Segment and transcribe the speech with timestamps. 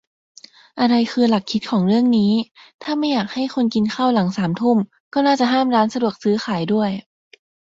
[0.79, 2.31] อะไรคือหลักคิดของเรื่องนี้
[2.83, 4.77] ถ้าไม่อยากให้คนกินข้าวหลังสามทุ่ม
[5.13, 6.89] ก็น่าจะห้ามร้านสะดวกซื้อขายด้วย